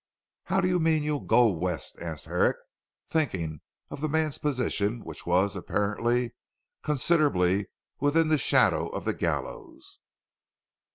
[0.45, 2.57] "How do you mean you'll go west?" asked Herrick
[3.07, 3.61] thinking
[3.91, 6.33] of the man's position which was apparently
[6.83, 7.67] considerably
[7.99, 9.99] within the shadow of the gallows.